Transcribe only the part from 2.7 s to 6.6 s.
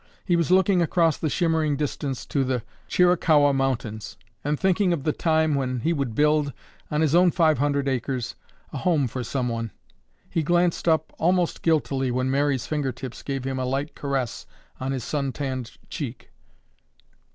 Chiricahua Mountains, and thinking of the time when he would build,